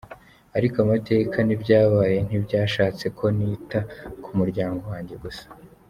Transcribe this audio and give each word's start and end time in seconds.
Ariko 0.57 0.75
amateka 0.85 1.37
n’ibyabaye 1.43 2.17
ntibyashatse 2.27 3.05
ko 3.17 3.25
nita 3.37 3.79
ku 4.23 4.29
muryango 4.39 4.83
wanjye 4.93 5.15
gusa. 5.25 5.45